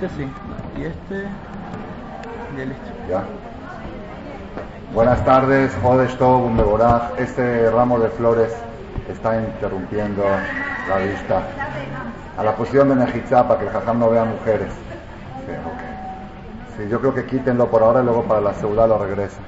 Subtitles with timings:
[0.00, 0.32] Este sí.
[0.78, 1.28] Y este.
[2.56, 2.90] Y el este.
[3.10, 3.22] ¿Ya?
[4.94, 7.18] Buenas tardes, Jodesh Tov, Beboraj.
[7.18, 8.50] Este ramo de flores
[9.10, 10.24] está interrumpiendo
[10.88, 11.42] la vista.
[12.38, 14.72] A la posición de Nejitzá para que el jajam no vea mujeres.
[16.78, 19.44] Sí, yo creo que quítenlo por ahora y luego para la ciudad lo regresen.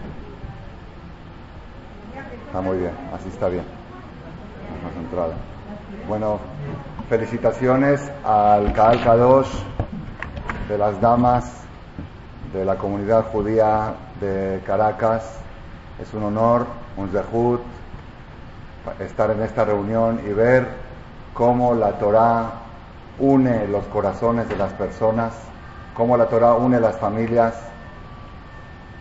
[2.49, 3.65] Está muy bien, así está bien.
[4.85, 5.29] Más.
[6.07, 6.41] Bueno,
[7.09, 9.49] felicitaciones al Kaal Kadosh
[10.73, 11.45] de las damas
[12.55, 15.23] de la comunidad judía de Caracas.
[16.01, 16.65] Es un honor,
[16.97, 17.61] un zehut,
[18.99, 20.67] estar en esta reunión y ver
[21.35, 22.53] cómo la Torah
[23.19, 25.35] une los corazones de las personas,
[25.95, 27.55] cómo la Torah une las familias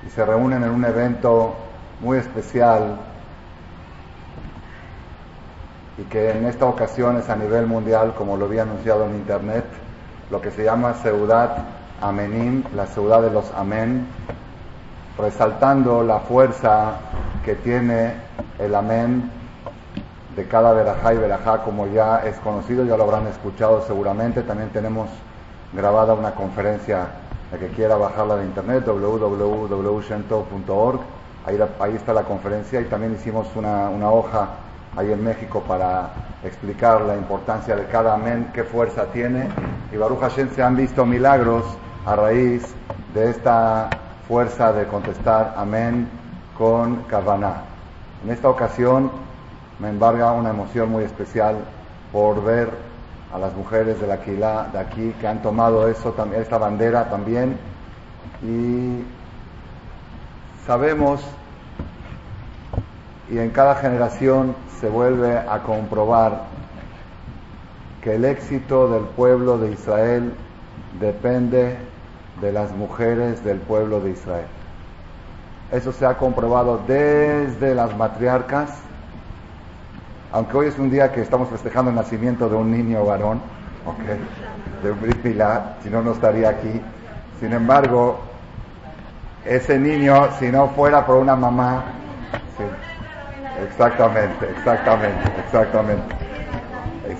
[0.06, 1.56] y se reúnen en un evento
[2.02, 2.98] muy especial
[5.98, 9.64] y que en esta ocasión es a nivel mundial, como lo había anunciado en internet,
[10.32, 11.60] lo que se llama Seudat
[12.02, 14.08] Amenim, la ciudad de los Amén,
[15.18, 16.94] resaltando la fuerza
[17.44, 18.14] que tiene
[18.58, 19.30] el Amén
[20.36, 24.44] de cada verajá y verajá, como ya es conocido, ya lo habrán escuchado seguramente.
[24.44, 25.10] También tenemos
[25.74, 27.08] grabada una conferencia,
[27.52, 31.02] la que quiera bajarla de internet, www.shento.org.
[31.46, 34.48] Ahí, ahí, está la conferencia y también hicimos una, una hoja
[34.96, 36.10] ahí en México para
[36.44, 39.48] explicar la importancia de cada amén, qué fuerza tiene.
[39.92, 41.66] Y Baruch Hashem se han visto milagros
[42.06, 42.74] a raíz
[43.14, 43.90] de esta
[44.28, 46.08] fuerza de contestar amén
[46.58, 47.64] con Kavaná.
[48.24, 49.12] En esta ocasión
[49.80, 51.58] me embarga una emoción muy especial
[52.12, 52.70] por ver
[53.34, 57.58] a las mujeres de la Quilá de aquí que han tomado eso, esta bandera también
[58.44, 59.04] y
[60.66, 61.22] sabemos
[63.32, 66.44] y en cada generación se vuelve a comprobar
[68.04, 70.34] que el éxito del pueblo de Israel
[71.00, 71.78] depende
[72.42, 74.48] de las mujeres del pueblo de Israel.
[75.72, 78.72] Eso se ha comprobado desde las matriarcas,
[80.34, 83.40] aunque hoy es un día que estamos festejando el nacimiento de un niño varón,
[83.86, 84.20] okay,
[84.84, 86.82] de un Milá, si no, no estaría aquí.
[87.40, 88.20] Sin embargo,
[89.46, 91.84] ese niño, si no fuera por una mamá,
[93.64, 96.16] exactamente, exactamente, exactamente.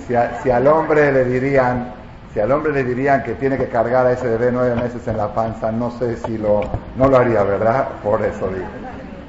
[0.06, 1.92] Si, a, si al hombre le dirían,
[2.32, 5.16] si al hombre le dirían que tiene que cargar a ese bebé nueve meses en
[5.16, 6.62] la panza, no sé si lo,
[6.96, 7.88] no lo haría, ¿verdad?
[8.02, 8.66] Por eso digo.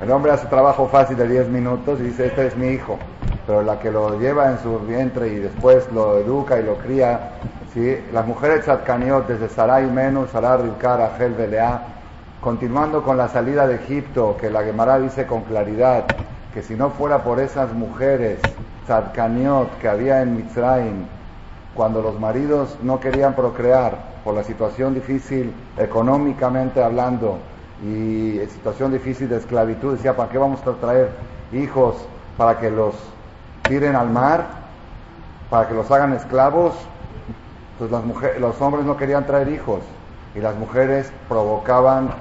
[0.01, 2.97] El hombre hace trabajo fácil de 10 minutos y dice, este es mi hijo.
[3.47, 7.31] Pero la que lo lleva en su vientre y después lo educa y lo cría,
[7.73, 7.97] ¿sí?
[8.11, 11.81] las mujeres tzadkaniot, desde Sarai Menú, Sarai Rivkar, Agel Belea,
[12.41, 16.03] continuando con la salida de Egipto, que la Gemara dice con claridad,
[16.53, 18.39] que si no fuera por esas mujeres
[18.85, 21.05] tzadkaniot que había en Mitzrayim,
[21.73, 27.39] cuando los maridos no querían procrear por la situación difícil económicamente hablando
[27.83, 31.09] y situación difícil de esclavitud, decía, ¿para qué vamos a traer
[31.51, 31.95] hijos
[32.37, 32.95] para que los
[33.67, 34.45] tiren al mar,
[35.49, 36.73] para que los hagan esclavos?
[38.05, 39.81] Mujeres, los hombres no querían traer hijos
[40.35, 42.11] y las mujeres provocaban,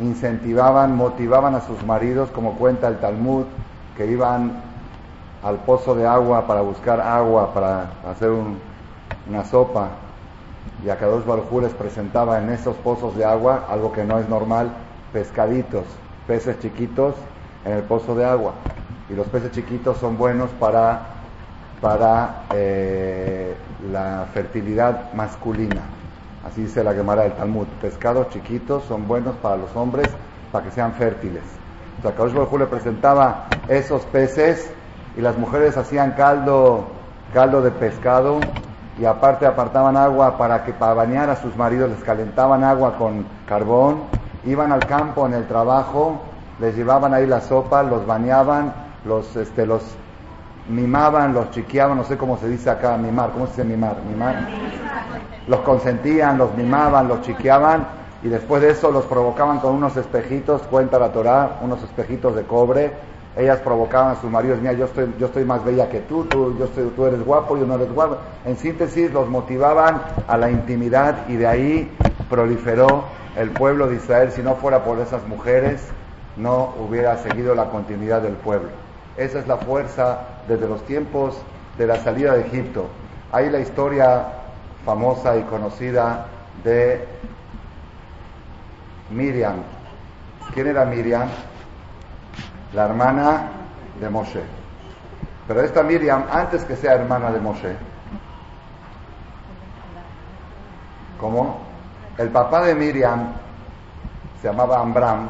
[0.00, 3.44] incentivaban, motivaban a sus maridos, como cuenta el Talmud,
[3.96, 4.52] que iban
[5.42, 8.58] al pozo de agua para buscar agua, para hacer un,
[9.28, 9.88] una sopa,
[10.84, 14.28] y a Kadosh Baruj les presentaba en esos pozos de agua, algo que no es
[14.28, 14.70] normal,
[15.12, 15.84] pescaditos,
[16.26, 17.14] peces chiquitos
[17.64, 18.52] en el pozo de agua.
[19.10, 21.00] Y los peces chiquitos son buenos para,
[21.82, 23.54] para eh,
[23.92, 25.82] la fertilidad masculina.
[26.46, 27.66] Así dice la Gemara del Talmud.
[27.80, 30.10] Pescados chiquitos son buenos para los hombres,
[30.52, 31.42] para que sean fértiles.
[31.98, 34.72] O sea, Kadosh le presentaba esos peces
[35.16, 36.86] y las mujeres hacían caldo,
[37.34, 38.38] caldo de pescado
[38.98, 43.24] y aparte apartaban agua para que para bañar a sus maridos les calentaban agua con
[43.46, 44.00] carbón,
[44.44, 46.20] iban al campo en el trabajo,
[46.58, 48.72] les llevaban ahí la sopa, los bañaban,
[49.04, 49.82] los este los
[50.70, 53.96] mimaban, los chiqueaban, no sé cómo se dice acá mimar, ¿cómo se dice mimar?
[54.08, 54.48] Mimar.
[55.46, 57.86] Los consentían, los mimaban, los chiqueaban
[58.22, 62.44] y después de eso los provocaban con unos espejitos, cuenta la Torah, unos espejitos de
[62.44, 62.92] cobre
[63.36, 66.56] ellas provocaban a sus maridos, mira, yo estoy, yo estoy más bella que tú, tú,
[66.58, 68.18] yo estoy, tú eres guapo, yo no eres guapo.
[68.44, 71.96] En síntesis, los motivaban a la intimidad y de ahí
[72.28, 73.04] proliferó
[73.36, 74.32] el pueblo de Israel.
[74.32, 75.80] Si no fuera por esas mujeres,
[76.36, 78.70] no hubiera seguido la continuidad del pueblo.
[79.16, 81.36] Esa es la fuerza desde los tiempos
[81.78, 82.88] de la salida de Egipto.
[83.32, 84.24] Hay la historia
[84.84, 86.26] famosa y conocida
[86.64, 87.06] de
[89.10, 89.56] Miriam.
[90.54, 91.28] ¿Quién era Miriam?
[92.72, 93.48] la hermana
[94.00, 94.42] de Moshe.
[95.46, 97.76] Pero esta Miriam, antes que sea hermana de Moshe,
[101.18, 101.58] ¿cómo?
[102.16, 103.32] El papá de Miriam
[104.40, 105.28] se llamaba Ambram,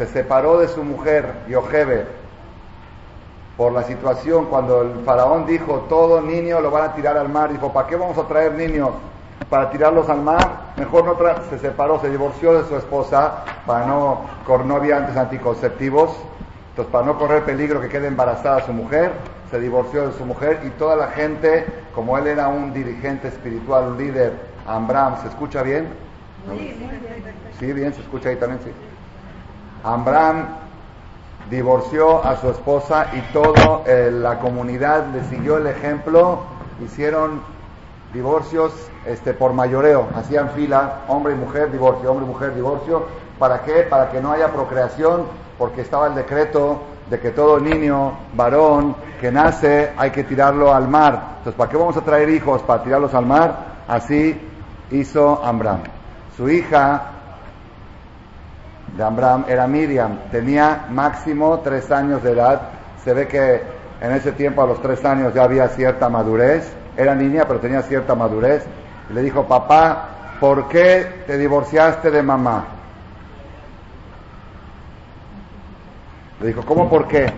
[0.00, 2.06] se separó de su mujer, Yochebe,
[3.58, 7.52] por la situación cuando el faraón dijo, todo niño lo van a tirar al mar,
[7.52, 8.92] dijo, ¿para qué vamos a traer niños?
[9.50, 13.84] Para tirarlos al mar, mejor no tra se separó, se divorció de su esposa, para
[13.84, 14.22] no,
[14.64, 16.16] no había antes anticonceptivos,
[16.70, 19.12] entonces para no correr peligro que quede embarazada su mujer,
[19.50, 23.88] se divorció de su mujer y toda la gente, como él era un dirigente espiritual,
[23.88, 24.32] un líder,
[24.66, 25.88] Ambram, ¿se escucha bien?
[27.58, 28.70] Sí, bien, se escucha ahí también, sí.
[29.84, 30.46] Ambram
[31.48, 36.40] divorció a su esposa y toda eh, la comunidad le siguió el ejemplo,
[36.84, 37.40] hicieron
[38.12, 38.72] divorcios
[39.06, 43.06] este, por mayoreo, hacían fila, hombre y mujer, divorcio, hombre y mujer, divorcio.
[43.38, 43.82] ¿Para qué?
[43.88, 45.24] Para que no haya procreación,
[45.58, 50.88] porque estaba el decreto de que todo niño, varón, que nace, hay que tirarlo al
[50.88, 51.36] mar.
[51.38, 52.62] Entonces, ¿para qué vamos a traer hijos?
[52.62, 53.56] Para tirarlos al mar.
[53.88, 54.40] Así
[54.90, 55.80] hizo Ambram.
[56.36, 57.19] Su hija
[58.96, 62.60] de Ambram era Miriam, tenía máximo tres años de edad.
[63.04, 63.62] Se ve que
[64.00, 66.72] en ese tiempo, a los tres años, ya había cierta madurez.
[66.96, 68.64] Era niña, pero tenía cierta madurez.
[69.10, 70.08] Y le dijo, papá,
[70.40, 72.64] ¿por qué te divorciaste de mamá?
[76.40, 77.30] Le dijo, ¿cómo por qué?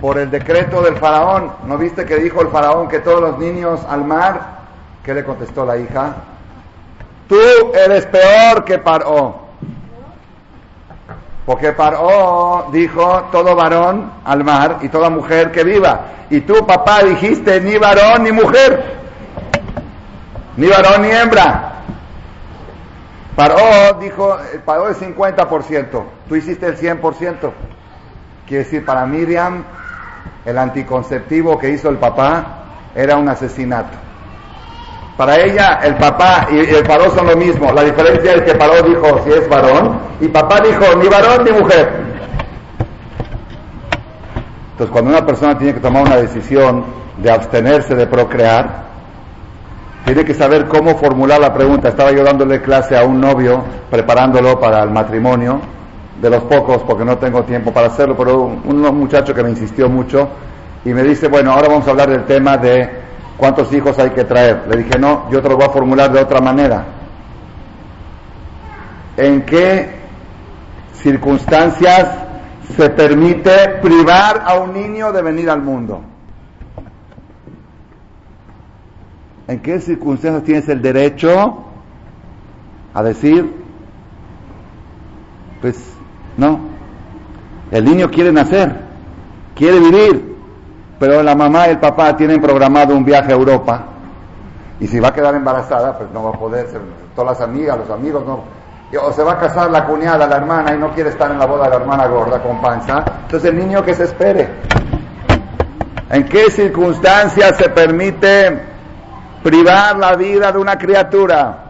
[0.00, 1.52] Por el decreto del faraón.
[1.66, 4.58] ¿No viste que dijo el faraón que todos los niños al mar?
[5.02, 6.14] ¿Qué le contestó la hija?
[7.28, 7.36] Tú
[7.74, 9.47] eres peor que Paró.
[11.48, 16.26] Porque Paró dijo todo varón al mar y toda mujer que viva.
[16.28, 18.84] Y tú, papá, dijiste ni varón ni mujer.
[20.58, 21.72] Ni varón ni hembra.
[23.34, 24.36] Paró dijo,
[24.66, 26.04] Paró el 50%.
[26.28, 27.50] Tú hiciste el 100%.
[28.46, 29.64] Quiere decir, para Miriam,
[30.44, 32.44] el anticonceptivo que hizo el papá
[32.94, 33.96] era un asesinato.
[35.18, 37.72] Para ella, el papá y el paró son lo mismo.
[37.72, 41.50] La diferencia es que paró dijo si es varón y papá dijo ni varón ni
[41.50, 41.90] mujer.
[44.70, 46.84] Entonces, cuando una persona tiene que tomar una decisión
[47.16, 48.84] de abstenerse de procrear,
[50.04, 51.88] tiene que saber cómo formular la pregunta.
[51.88, 55.60] Estaba yo dándole clase a un novio, preparándolo para el matrimonio,
[56.22, 59.88] de los pocos, porque no tengo tiempo para hacerlo, pero un, muchacho que me insistió
[59.88, 60.28] mucho
[60.84, 62.97] y me dice, bueno, ahora vamos a hablar del tema de
[63.38, 64.64] cuántos hijos hay que traer.
[64.68, 66.84] Le dije, no, yo te lo voy a formular de otra manera.
[69.16, 69.88] ¿En qué
[70.92, 72.18] circunstancias
[72.76, 73.50] se permite
[73.80, 76.02] privar a un niño de venir al mundo?
[79.46, 81.64] ¿En qué circunstancias tienes el derecho
[82.92, 83.54] a decir,
[85.60, 85.76] pues
[86.36, 86.60] no.
[87.70, 88.76] El niño quiere nacer,
[89.54, 90.37] quiere vivir,
[90.98, 93.84] pero la mamá y el papá tienen programado un viaje a Europa
[94.80, 96.80] y si va a quedar embarazada, pues no va a poder ser,
[97.14, 98.44] todas las amigas, los amigos, no.
[99.02, 101.46] O se va a casar la cuñada, la hermana, y no quiere estar en la
[101.46, 103.04] boda de la hermana gorda con panza.
[103.22, 104.48] Entonces el niño que se espere.
[106.10, 108.62] ¿En qué circunstancias se permite
[109.42, 111.64] privar la vida de una criatura?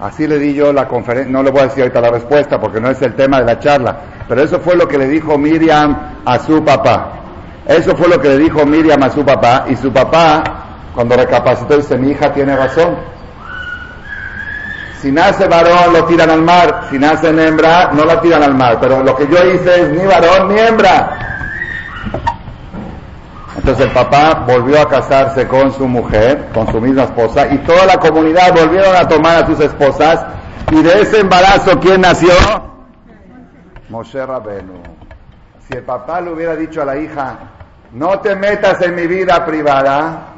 [0.00, 2.80] Así le di yo la conferencia, no le voy a decir ahorita la respuesta porque
[2.80, 3.96] no es el tema de la charla,
[4.32, 5.94] pero eso fue lo que le dijo Miriam
[6.24, 7.20] a su papá.
[7.66, 10.42] Eso fue lo que le dijo Miriam a su papá y su papá,
[10.94, 12.96] cuando recapacitó, dice, mi hija tiene razón.
[15.02, 16.84] Si nace varón, lo tiran al mar.
[16.88, 18.78] Si nace hembra, no la tiran al mar.
[18.80, 21.18] Pero lo que yo hice es ni varón ni hembra.
[23.54, 27.84] Entonces el papá volvió a casarse con su mujer, con su misma esposa, y toda
[27.84, 30.24] la comunidad volvieron a tomar a sus esposas.
[30.70, 32.71] Y de ese embarazo, ¿quién nació?
[33.92, 34.82] Moshe Rabenu.
[35.68, 37.38] Si el papá le hubiera dicho a la hija,
[37.92, 40.28] no te metas en mi vida privada,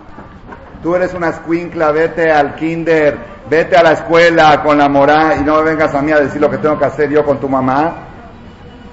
[0.82, 3.16] tú eres una escuincla, vete al kinder,
[3.49, 6.40] vete a la escuela con la morá y no me vengas a mí a decir
[6.40, 7.92] lo que tengo que hacer yo con tu mamá.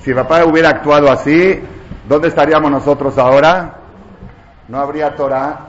[0.02, 1.60] Si el papá hubiera actuado así,
[2.08, 3.82] ¿dónde estaríamos nosotros ahora?
[4.72, 5.60] no habría Torah,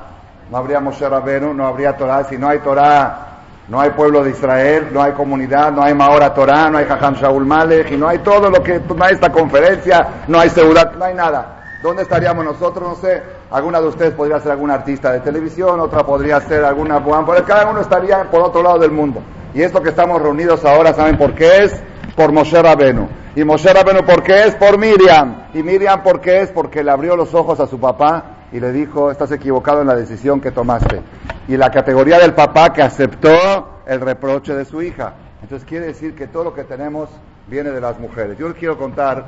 [0.48, 2.22] no habría Moshe Rabenu, no habría Torah.
[2.24, 3.31] Si no hay Torah,
[3.72, 7.14] no hay pueblo de Israel, no hay comunidad, no hay Mahora Torah, no hay Jajam
[7.14, 10.92] Shaul Malek, y no hay todo lo que, no hay esta conferencia, no hay seguridad,
[10.92, 11.78] no hay nada.
[11.82, 12.86] ¿Dónde estaríamos nosotros?
[12.86, 13.22] No sé.
[13.50, 17.02] Alguna de ustedes podría ser algún artista de televisión, otra podría ser alguna
[17.46, 19.22] cada uno estaría por otro lado del mundo.
[19.54, 21.82] Y esto que estamos reunidos ahora, ¿saben por qué es?
[22.14, 23.08] Por Moshe Rabenu.
[23.34, 24.54] Y Moshe Rabenu, ¿por qué es?
[24.54, 25.44] Por Miriam.
[25.54, 26.50] Y Miriam, ¿por qué es?
[26.50, 29.96] Porque le abrió los ojos a su papá y le dijo, estás equivocado en la
[29.96, 31.00] decisión que tomaste.
[31.48, 35.14] Y la categoría del papá que aceptó el reproche de su hija.
[35.42, 37.08] Entonces quiere decir que todo lo que tenemos
[37.48, 38.38] viene de las mujeres.
[38.38, 39.24] Yo les quiero contar,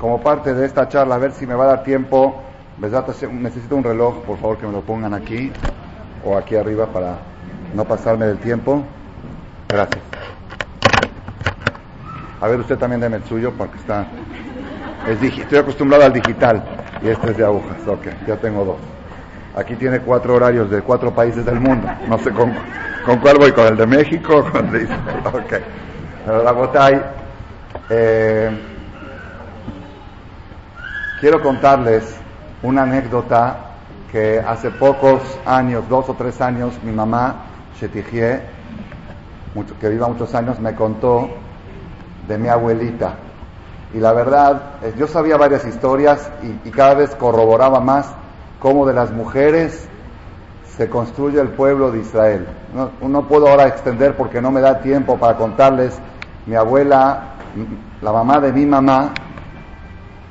[0.00, 2.42] como parte de esta charla, a ver si me va a dar tiempo.
[2.78, 5.50] Necesito un reloj, por favor que me lo pongan aquí
[6.24, 7.18] o aquí arriba para
[7.74, 8.82] no pasarme del tiempo.
[9.68, 10.02] Gracias.
[12.40, 14.06] A ver, usted también deme el suyo porque está...
[15.08, 16.62] Es estoy acostumbrado al digital
[17.02, 17.86] y este es de agujas.
[17.86, 18.95] Ok, ya tengo dos.
[19.56, 21.88] Aquí tiene cuatro horarios de cuatro países del mundo.
[22.06, 22.52] No sé con,
[23.06, 24.66] con cuál voy, con el de México con.
[24.66, 25.54] Ok.
[26.26, 27.02] Pero la botay,
[27.88, 28.50] eh,
[31.20, 32.16] quiero contarles
[32.62, 33.56] una anécdota
[34.12, 37.46] que hace pocos años, dos o tres años, mi mamá,
[39.80, 41.30] que viva muchos años, me contó
[42.28, 43.14] de mi abuelita.
[43.94, 44.62] Y la verdad,
[44.98, 46.30] yo sabía varias historias
[46.64, 48.12] y, cada vez corroboraba más
[48.58, 49.88] cómo de las mujeres
[50.76, 52.46] se construye el pueblo de Israel.
[53.00, 55.98] No, puedo ahora extender porque no me da tiempo para contarles.
[56.44, 57.34] Mi abuela,
[58.02, 59.14] la mamá de mi mamá,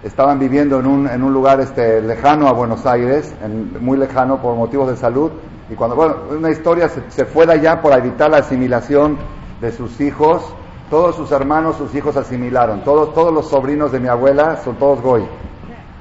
[0.04, 3.34] estaban viviendo en un, lugar este, lejano a Buenos Aires,
[3.80, 5.32] muy lejano por motivos de salud,
[5.68, 9.18] y cuando, bueno, una historia se, se fue de allá por evitar la asimilación
[9.60, 10.44] de sus hijos,
[10.92, 15.02] todos sus hermanos, sus hijos asimilaron, todos, todos los sobrinos de mi abuela son todos
[15.02, 15.26] goy,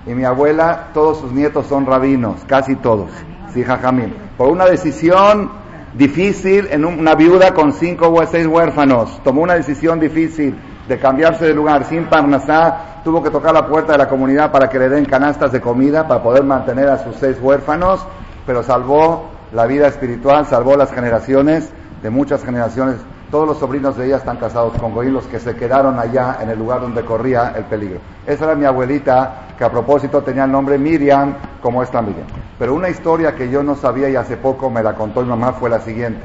[0.06, 3.10] y mi abuela, todos sus nietos son rabinos, casi todos,
[3.52, 5.50] sí, jajamín, por una decisión
[5.94, 10.56] difícil en una viuda con cinco o seis huérfanos, tomó una decisión difícil,
[10.88, 14.68] de cambiarse de lugar sin Parnasá, tuvo que tocar la puerta de la comunidad para
[14.68, 18.06] que le den canastas de comida para poder mantener a sus seis huérfanos,
[18.46, 21.70] pero salvó la vida espiritual, salvó las generaciones
[22.02, 22.96] de muchas generaciones.
[23.34, 26.50] Todos los sobrinos de ella están casados con Goín, los que se quedaron allá en
[26.50, 27.98] el lugar donde corría el peligro.
[28.28, 32.28] Esa era mi abuelita, que a propósito tenía el nombre Miriam, como esta Miriam.
[32.60, 35.52] Pero una historia que yo no sabía y hace poco me la contó mi mamá
[35.52, 36.22] fue la siguiente.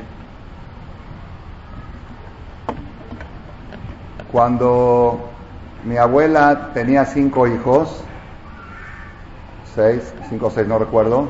[4.31, 5.19] Cuando
[5.85, 8.03] mi abuela tenía cinco hijos,
[9.73, 11.27] seis, cinco o seis, no recuerdo,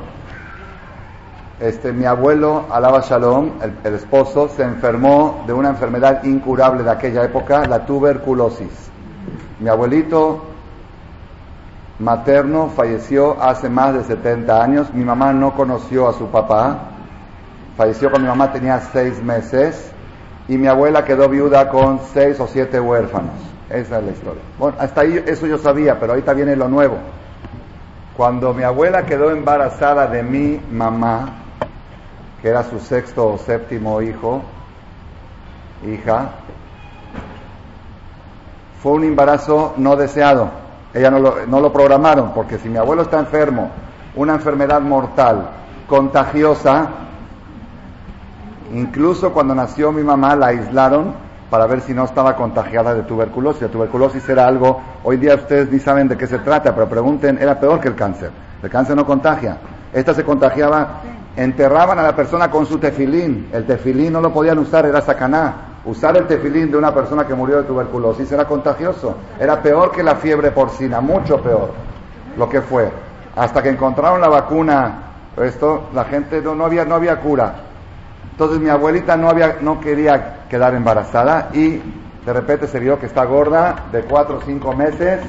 [1.59, 3.51] este, mi abuelo, Alaba Shalom,
[3.83, 8.89] el, esposo, se enfermó de una enfermedad incurable de aquella época, la tuberculosis.
[9.59, 10.45] Mi abuelito
[11.99, 14.93] materno falleció hace más de 70 años.
[14.93, 16.91] Mi mamá no conoció a su papá.
[17.75, 19.91] Falleció cuando mi mamá tenía seis meses
[20.47, 23.35] y mi abuela quedó viuda con seis o siete huérfanos.
[23.69, 24.41] Esa es la historia.
[24.57, 26.97] Bueno, hasta ahí eso yo sabía, pero ahorita viene lo nuevo.
[28.15, 31.48] Cuando mi abuela quedó embarazada de mi mamá,
[32.41, 34.41] que era su sexto o séptimo hijo,
[35.85, 36.29] hija,
[38.81, 40.49] fue un embarazo no deseado.
[40.93, 43.69] Ella no lo, programaron, porque si mi abuelo está enfermo,
[44.15, 45.49] una enfermedad mortal,
[45.87, 46.89] contagiosa,
[48.73, 51.13] Incluso cuando nació mi mamá la aislaron
[51.49, 53.63] para ver si no estaba contagiada de tuberculosis.
[53.63, 57.39] La tuberculosis era algo, hoy día ustedes ni saben de qué se trata, pero pregunten,
[57.41, 58.29] era peor que el cáncer.
[58.61, 59.57] El cáncer no contagia.
[59.91, 61.01] Esta se contagiaba,
[61.43, 63.47] enterraban a la persona con su tefilín.
[63.53, 65.53] El tefilín no lo podían usar, era sacaná.
[65.85, 69.15] Usar el tefilín de una persona que murió de tuberculosis era contagioso.
[69.39, 71.71] Era peor que la fiebre porcina, mucho peor
[72.35, 72.91] lo que fue.
[73.37, 75.03] Hasta que encontraron la vacuna,
[75.37, 77.53] esto, la gente no, había, no había cura.
[78.31, 81.81] Entonces mi abuelita no, había, no quería quedar embarazada y
[82.25, 85.21] de repente se vio que está gorda de cuatro o cinco meses.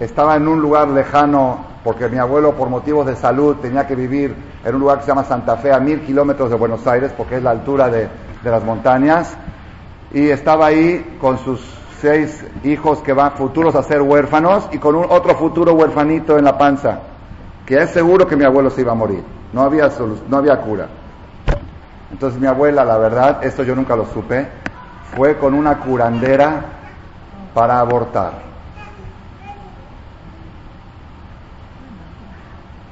[0.00, 4.34] Estaba en un lugar lejano porque mi abuelo por motivos de salud tenía que vivir
[4.64, 7.36] en un lugar que se llama Santa Fe a mil kilómetros de Buenos Aires porque
[7.36, 8.08] es la altura de,
[8.42, 9.36] de las montañas
[10.12, 11.64] y estaba ahí con sus
[12.00, 16.46] seis hijos que van futuros a ser huérfanos y con un otro futuro huérfanito en
[16.46, 16.98] la panza
[17.64, 19.22] que es seguro que mi abuelo se iba a morir.
[19.52, 19.88] No había,
[20.28, 20.88] no había cura.
[22.10, 24.44] Entonces mi abuela, la verdad, esto yo nunca lo supe,
[25.14, 26.64] fue con una curandera
[27.54, 28.55] para abortar.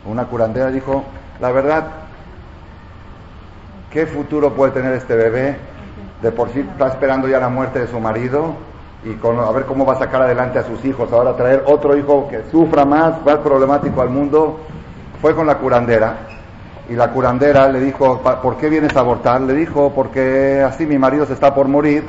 [0.06, 1.02] Una curandera dijo,
[1.40, 1.84] la verdad,
[3.90, 5.56] ¿qué futuro puede tener este bebé?
[6.22, 8.54] De por sí está esperando ya la muerte de su marido
[9.04, 11.12] y con, a ver cómo va a sacar adelante a sus hijos.
[11.12, 14.60] Ahora traer otro hijo que sufra más, más problemático al mundo.
[15.20, 16.16] Fue con la curandera
[16.88, 19.40] y la curandera le dijo, ¿por qué vienes a abortar?
[19.40, 22.04] Le dijo, porque así mi marido se está por morir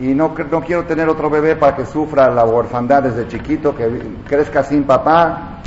[0.00, 3.88] y no, no quiero tener otro bebé para que sufra la orfandad desde chiquito, que
[4.26, 5.59] crezca sin papá.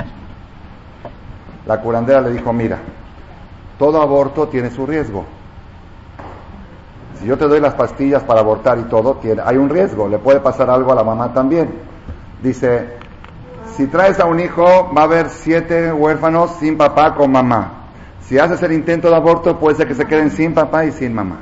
[1.66, 2.80] La curandera le dijo, mira,
[3.78, 5.26] todo aborto tiene su riesgo
[7.24, 10.20] si yo te doy las pastillas para abortar y todo, tiene, hay un riesgo, le
[10.20, 11.70] puede pasar algo a la mamá también.
[12.42, 12.98] Dice,
[13.78, 17.86] si traes a un hijo, va a haber siete huérfanos sin papá con mamá.
[18.20, 21.14] Si haces el intento de aborto, puede ser que se queden sin papá y sin
[21.14, 21.38] mamá.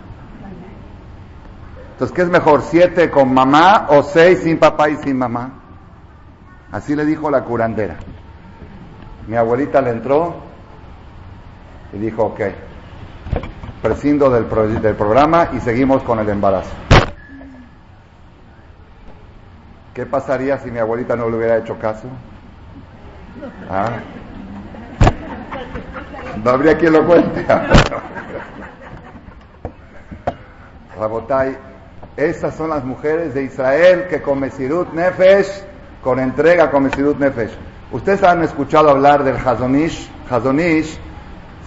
[1.93, 2.61] Entonces, ¿qué es mejor?
[2.61, 5.49] ¿Siete con mamá o seis sin papá y sin mamá?
[6.71, 7.97] Así le dijo la curandera.
[9.27, 10.35] Mi abuelita le entró
[11.93, 12.41] Y dijo, ok,
[13.81, 14.47] prescindo del,
[14.81, 16.71] del programa y seguimos con el embarazo.
[19.93, 22.07] ¿Qué pasaría si mi abuelita no le hubiera hecho caso?
[23.69, 23.89] ¿Ah?
[26.43, 27.45] No habría quien lo cuente.
[30.97, 31.57] Rabotai,
[32.15, 35.63] esas son las mujeres de Israel que con Mesirut Nefesh,
[36.01, 37.51] con entrega con Mesirut Nefesh.
[37.91, 40.09] Ustedes han escuchado hablar del Hazonish.
[40.29, 40.97] Hazonish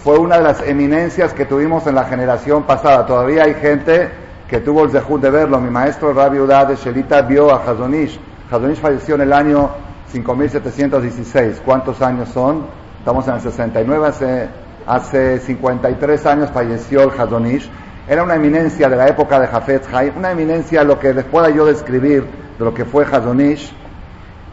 [0.03, 3.05] fue una de las eminencias que tuvimos en la generación pasada.
[3.05, 4.09] Todavía hay gente
[4.49, 5.61] que tuvo el dejud de verlo.
[5.61, 8.19] Mi maestro Rabbi Udad de Shelita vio a Hazonish.
[8.49, 9.69] Hazonish falleció en el año
[10.07, 11.61] 5716.
[11.63, 12.65] ¿Cuántos años son?
[12.97, 14.07] Estamos en el 69.
[14.07, 14.49] Hace,
[14.87, 17.69] hace 53 años falleció el Hazonish.
[18.07, 21.51] Era una eminencia de la época de Jafet Hay, una eminencia, lo que les pueda
[21.51, 22.25] yo describir
[22.57, 23.71] de lo que fue Hazonish.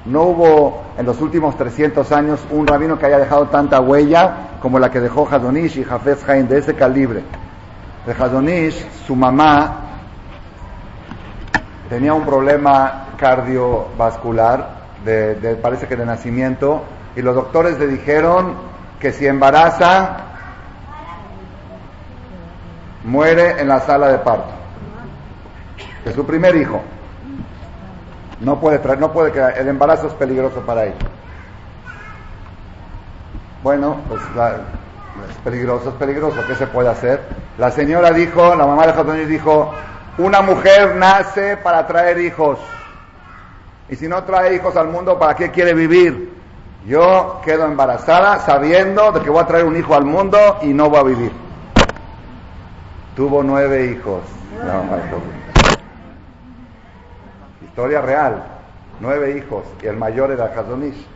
[0.05, 4.79] No hubo en los últimos 300 años un rabino que haya dejado tanta huella como
[4.79, 7.23] la que dejó Hazonish y Jafet Haim de ese calibre.
[8.07, 9.77] De Hazonish, su mamá
[11.89, 16.83] tenía un problema cardiovascular, de, parece que de nacimiento,
[17.15, 18.55] y los doctores le dijeron
[18.99, 20.17] que si embaraza,
[23.05, 24.51] muere en la sala de parto.
[26.03, 26.81] Que su primer hijo.
[28.43, 30.97] No puede traer, no puede quedar, el embarazo es peligroso para ella.
[33.63, 34.21] Bueno, pues
[35.31, 37.21] es peligroso, es peligroso, ¿qué se puede hacer?
[37.59, 39.73] La señora dijo, la mamá de Jatonis dijo,
[40.19, 42.59] una mujer nace para traer hijos.
[43.89, 46.33] Y si no trae hijos al mundo, ¿para qué quiere vivir?
[46.87, 50.91] Yo quedo embarazada sabiendo de que voy a traer un hijo al mundo y no
[50.91, 51.33] voy a vivir.
[53.15, 54.23] Tuvo nueve hijos.
[57.73, 58.43] Historia real.
[59.01, 59.63] Nueve hijos.
[59.83, 61.07] Y el mayor era Hazonish.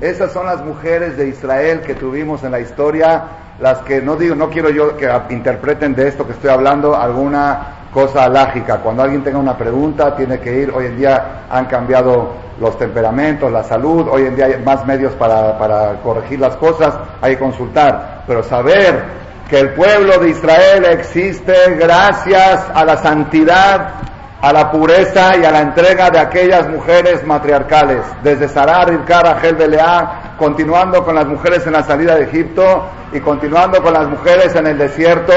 [0.00, 3.24] Esas son las mujeres de Israel que tuvimos en la historia,
[3.58, 7.88] las que no digo, no quiero yo que interpreten de esto que estoy hablando alguna
[7.92, 8.76] cosa lógica.
[8.76, 10.70] Cuando alguien tenga una pregunta, tiene que ir.
[10.70, 15.12] Hoy en día han cambiado los temperamentos, la salud, hoy en día hay más medios
[15.14, 18.22] para, para corregir las cosas, hay que consultar.
[18.28, 19.02] Pero saber
[19.48, 24.09] que el pueblo de Israel existe gracias a la santidad,
[24.42, 29.56] a la pureza y a la entrega de aquellas mujeres matriarcales, desde Sarah, Rivka, Rachel,
[29.56, 34.54] Belea, continuando con las mujeres en la salida de Egipto y continuando con las mujeres
[34.56, 35.34] en el desierto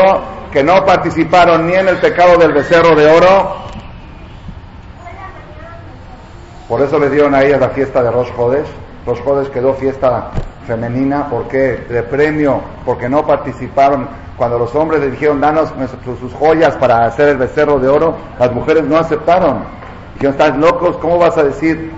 [0.52, 3.56] que no participaron ni en el pecado del becerro de oro.
[6.70, 8.68] Por eso le dieron a ellas la fiesta de Rosh Hodesh.
[9.06, 10.32] Rosh Hodesh quedó fiesta
[10.65, 11.86] femenina, ¿por qué?
[11.89, 14.08] De premio, porque no participaron.
[14.38, 15.73] Cuando los hombres le dijeron, danos
[16.19, 19.63] sus joyas para hacer el becerro de oro, las mujeres no aceptaron.
[20.15, 21.91] Dijeron, estás locos, ¿cómo vas a decir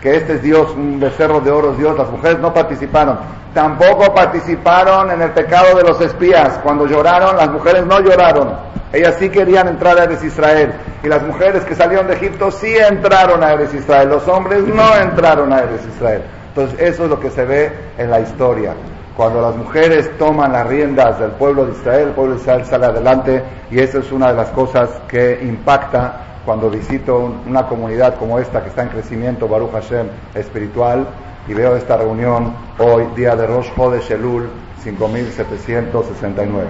[0.00, 1.96] que este es Dios, un becerro de oro es Dios?
[1.96, 3.18] Las mujeres no participaron.
[3.54, 6.58] Tampoco participaron en el pecado de los espías.
[6.62, 8.72] Cuando lloraron, las mujeres no lloraron.
[8.92, 10.72] Ellas sí querían entrar a Eres Israel.
[11.02, 14.08] Y las mujeres que salieron de Egipto sí entraron a Eres Israel.
[14.08, 16.22] Los hombres no entraron a Eres Israel.
[16.54, 18.74] Entonces eso es lo que se ve en la historia.
[19.16, 22.86] Cuando las mujeres toman las riendas del pueblo de Israel, el pueblo de Israel sale
[22.86, 28.38] adelante y esa es una de las cosas que impacta cuando visito una comunidad como
[28.38, 31.06] esta que está en crecimiento, Baruch Hashem, espiritual,
[31.48, 34.50] y veo esta reunión hoy, día de Rosh Chodesh Elul
[34.82, 36.68] 5769.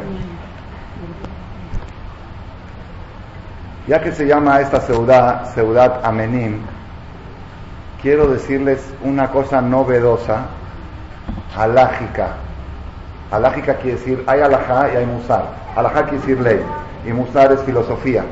[3.88, 6.60] Ya que se llama esta ciudad, ciudad Amenim,
[8.02, 10.46] quiero decirles una cosa novedosa,
[11.56, 12.34] alágica.
[13.30, 15.44] Alágica quiere decir, hay alajá y hay musar.
[15.76, 16.60] Alajá quiere decir ley
[17.06, 18.24] y musar es filosofía.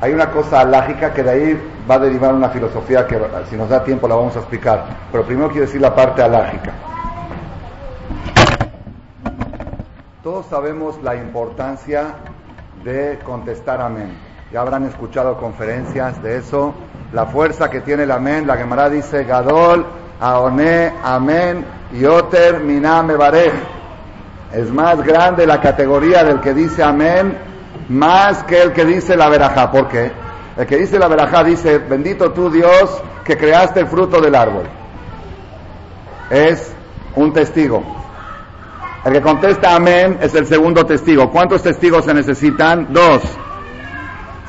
[0.00, 3.20] Hay una cosa alágica que de ahí va a derivar una filosofía que
[3.50, 4.84] si nos da tiempo la vamos a explicar.
[5.12, 6.72] Pero primero quiero decir la parte alágica.
[10.22, 12.14] Todos sabemos la importancia
[12.84, 14.16] de contestar amén.
[14.52, 16.74] Ya habrán escuchado conferencias de eso
[17.12, 18.46] la fuerza que tiene el amén.
[18.46, 19.86] La Gemara dice, Gadol,
[20.20, 23.52] Aoné, amén, Yoter, Miname, Barej.
[24.52, 27.38] Es más grande la categoría del que dice amén,
[27.88, 29.70] más que el que dice la verajá.
[29.70, 30.10] ¿Por qué?
[30.56, 34.64] El que dice la verajá dice, bendito tú Dios que creaste el fruto del árbol.
[36.30, 36.72] Es
[37.16, 37.82] un testigo.
[39.04, 41.30] El que contesta amén es el segundo testigo.
[41.30, 42.92] ¿Cuántos testigos se necesitan?
[42.92, 43.22] Dos.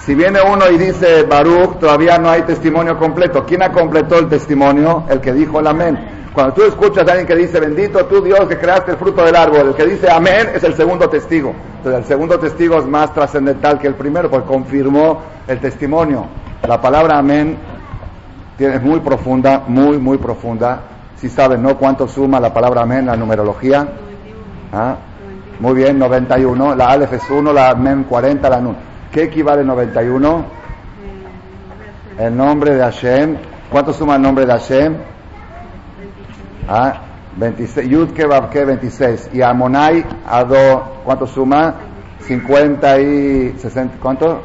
[0.06, 3.46] Si viene uno y dice Baruch, todavía no hay testimonio completo.
[3.46, 5.04] ¿Quién ha completado el testimonio?
[5.08, 6.00] El que dijo el amén.
[6.34, 9.36] Cuando tú escuchas a alguien que dice, bendito tú Dios que creaste el fruto del
[9.36, 11.54] árbol, el que dice amén es el segundo testigo.
[11.78, 16.26] Entonces el segundo testigo es más trascendental que el primero porque confirmó el testimonio.
[16.68, 17.58] La palabra amén
[18.58, 20.82] es muy profunda, muy, muy profunda.
[21.18, 21.78] Si saben, ¿no?
[21.78, 23.88] ¿Cuánto suma la palabra amén, la numerología?
[24.74, 24.96] ¿Ah?
[25.60, 26.76] Muy bien, 91.
[26.76, 28.91] La Aleph es 1, la Mem 40, la Nun.
[29.12, 30.46] ¿Qué equivale 91?
[32.18, 33.36] El nombre de Hashem.
[33.70, 34.96] ¿Cuánto suma el nombre de Hashem?
[36.70, 37.02] Ah,
[37.36, 37.90] 26.
[37.90, 39.32] Yud Kebab 26.
[39.34, 41.76] Y Amonai, Ado, ¿cuánto suma?
[42.22, 43.98] 50 y 60.
[44.02, 44.44] ¿Cuánto?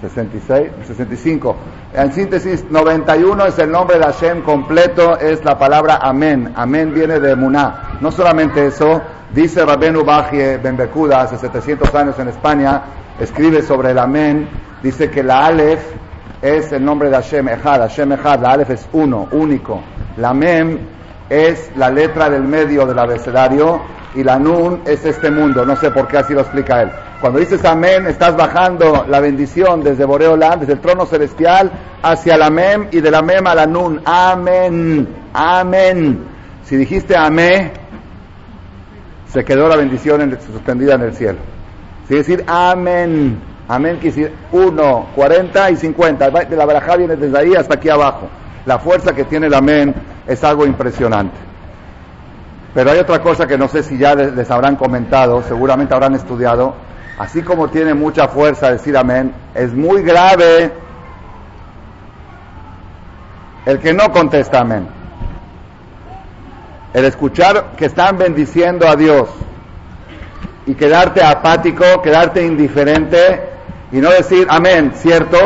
[0.00, 1.56] 66, 65.
[1.92, 6.52] En síntesis, 91 es el nombre de Hashem completo, es la palabra Amén.
[6.56, 7.98] Amén viene de Muná.
[8.00, 9.02] No solamente eso,
[9.34, 12.82] dice Rabenu Bajie Benbekuda hace 700 años en España,
[13.18, 14.48] escribe sobre el Amén,
[14.82, 15.82] dice que la Aleph
[16.40, 19.82] es el nombre de Hashem Echad, Hashem Echad, la Aleph es uno, único.
[20.16, 20.78] La Mem
[21.28, 23.80] es la letra del medio del abecedario
[24.14, 26.90] y la Nun es este mundo, no sé por qué así lo explica él.
[27.20, 31.70] Cuando dices amén, estás bajando la bendición desde Boreolán, desde el trono celestial,
[32.02, 34.02] hacia la Mem y de la Mem a la Nun.
[34.04, 36.26] Amén, amén.
[36.64, 37.72] Si dijiste amén,
[39.32, 41.38] se quedó la bendición suspendida en el cielo.
[42.06, 46.30] Si decir amén, amén quiere decir 1, 40 y 50.
[46.30, 48.28] De la barajá viene desde ahí hasta aquí abajo.
[48.66, 49.94] La fuerza que tiene el amén
[50.26, 51.36] es algo impresionante.
[52.74, 56.74] Pero hay otra cosa que no sé si ya les habrán comentado, seguramente habrán estudiado.
[57.18, 60.72] Así como tiene mucha fuerza decir amén, es muy grave
[63.64, 65.01] el que no contesta amén.
[66.94, 69.28] El escuchar que están bendiciendo a Dios
[70.66, 73.40] y quedarte apático, quedarte indiferente
[73.90, 75.38] y no decir amén, cierto,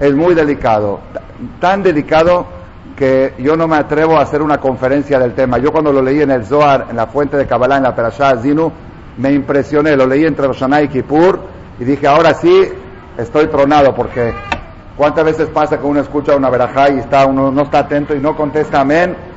[0.00, 1.00] es muy delicado.
[1.60, 2.46] Tan delicado
[2.96, 5.58] que yo no me atrevo a hacer una conferencia del tema.
[5.58, 8.36] Yo cuando lo leí en el Zohar, en la fuente de Kabbalah, en la Perashá
[8.38, 8.70] Zinu,
[9.16, 9.96] me impresioné.
[9.96, 11.40] Lo leí entre Roshana y Kippur
[11.78, 12.68] y dije, ahora sí,
[13.16, 14.34] estoy tronado porque
[14.96, 18.18] ¿cuántas veces pasa que uno escucha una verajá y está, uno no está atento y
[18.18, 19.29] no contesta amén?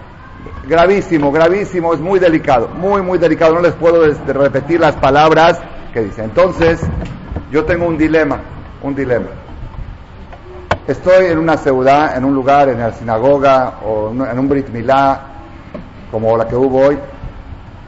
[0.66, 3.56] Gravísimo, gravísimo, es muy delicado, muy, muy delicado.
[3.56, 5.60] No les puedo repetir las palabras
[5.94, 6.24] que dice.
[6.24, 6.80] Entonces,
[7.52, 8.40] yo tengo un dilema,
[8.82, 9.28] un dilema.
[10.88, 15.22] Estoy en una ciudad, en un lugar, en la sinagoga o en un Brit Milá,
[16.12, 16.98] como la que hubo hoy.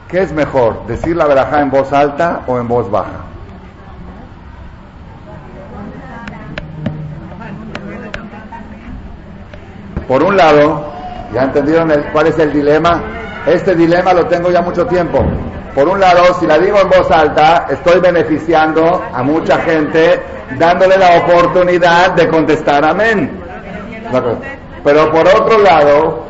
[0.08, 3.24] ¿Qué es mejor, decir la verajá en voz alta o en voz baja?
[10.06, 10.95] Por un lado,
[11.36, 13.02] ¿ya entendieron cuál es el dilema?
[13.46, 15.22] Este dilema lo tengo ya mucho tiempo.
[15.74, 20.22] Por un lado, si la digo en voz alta, estoy beneficiando a mucha gente
[20.58, 23.38] dándole la oportunidad de contestar amén.
[24.82, 26.24] Pero por otro lado,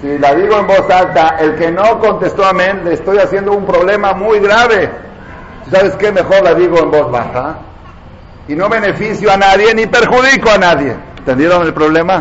[0.00, 3.66] si la digo en voz alta, el que no contestó amén, le estoy haciendo un
[3.66, 4.88] problema muy grave.
[5.68, 6.12] ¿Sabes qué?
[6.12, 7.56] Mejor la digo en voz baja.
[8.46, 10.94] Y no beneficio a nadie ni perjudico a nadie.
[11.18, 12.20] ¿Entendieron el problema?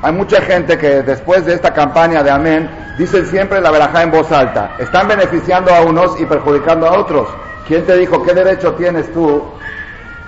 [0.00, 4.12] Hay mucha gente que después de esta campaña de amén dicen siempre la verajá en
[4.12, 4.76] voz alta.
[4.78, 7.28] Están beneficiando a unos y perjudicando a otros.
[7.66, 9.42] ¿Quién te dijo qué derecho tienes tú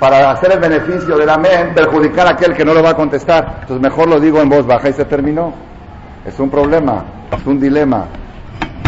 [0.01, 3.59] para hacer el beneficio del amén, perjudicar a aquel que no lo va a contestar?
[3.61, 5.55] Entonces mejor lo digo en voz baja y se terminó.
[6.25, 7.05] Es un problema,
[7.39, 8.07] es un dilema.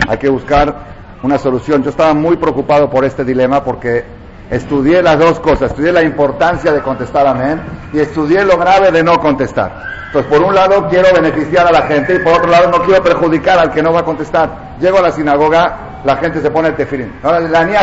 [0.09, 0.75] Hay que buscar
[1.23, 1.85] una solución.
[1.85, 4.05] Yo estaba muy preocupado por este dilema porque
[4.51, 5.71] estudié las dos cosas.
[5.71, 7.61] Estudié la importancia de contestar amén
[7.93, 9.91] y estudié lo grave de no contestar.
[10.07, 13.03] Entonces, por un lado quiero beneficiar a la gente y por otro lado no quiero
[13.03, 14.77] perjudicar al que no va a contestar.
[14.79, 17.13] Llego a la sinagoga, la gente se pone el tefilín.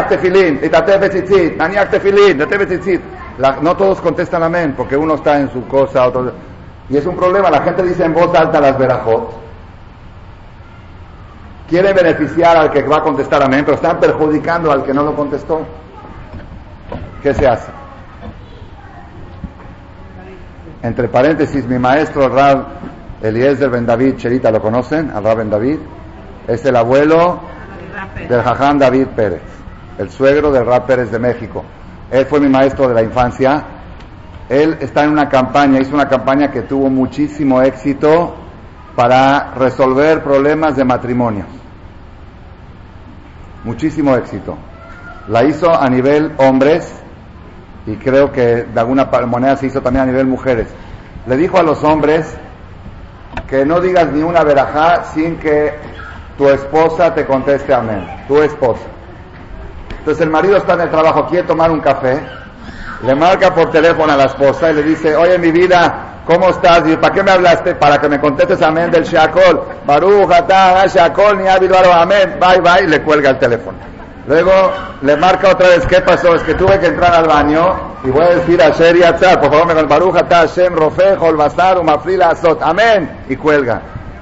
[0.09, 0.59] Tefilín,
[2.37, 3.01] tefilín,
[3.61, 6.31] No todos contestan amén porque uno está en su cosa, otro...
[6.87, 9.31] Y es un problema, la gente dice en voz alta las verajot.
[11.67, 15.15] Quiere beneficiar al que va a contestar amén, pero están perjudicando al que no lo
[15.15, 15.65] contestó.
[17.21, 17.71] ¿Qué se hace?
[20.81, 22.65] Entre paréntesis, mi maestro, Rab
[23.21, 25.11] Eliezer Ben David Cherita, ¿lo conocen?
[25.11, 25.79] Al Rab Ben David.
[26.47, 27.41] Es el abuelo
[28.29, 29.41] del Jajam David Pérez,
[29.97, 31.65] el suegro del Rab Pérez de México.
[32.09, 33.63] Él fue mi maestro de la infancia.
[34.47, 38.35] Él está en una campaña, hizo una campaña que tuvo muchísimo éxito
[38.95, 41.45] para resolver problemas de matrimonio.
[43.65, 44.57] Muchísimo éxito.
[45.27, 46.91] La hizo a nivel hombres
[47.89, 50.67] y creo que de alguna manera se hizo también a nivel mujeres.
[51.25, 52.31] Le dijo a los hombres
[53.47, 55.73] que no digas ni una verajá sin que
[56.37, 58.83] tu esposa te conteste amén, tu esposa.
[59.97, 62.21] Entonces el marido está en el trabajo, quiere tomar un café,
[63.03, 66.87] le marca por teléfono a la esposa y le dice, oye mi vida, ¿cómo estás?
[66.87, 67.73] Y ¿para qué me hablaste?
[67.73, 69.63] Para que me contestes amén del Shakol.
[69.87, 70.29] Baruch,
[70.93, 72.37] Shakol, ni amén.
[72.39, 73.98] Bye, bye, y le cuelga el teléfono.
[74.29, 74.51] Luego
[75.01, 76.35] le marca otra vez, ¿qué pasó?
[76.35, 79.49] Es que tuve que entrar al baño y voy a decir a Sher Yatzar, por
[79.49, 83.81] favor, me con Baruch Hashem, Rofejo, el Bazar, Umafrila, Azot, amén, y cuelga.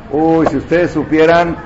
[0.10, 1.58] Uy, si ustedes supieran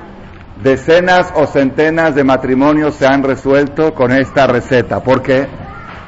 [0.60, 4.98] Decenas o centenas de matrimonios se han resuelto con esta receta.
[4.98, 5.46] ¿Por qué?